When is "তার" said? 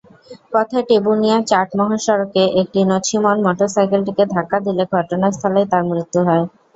5.71-5.83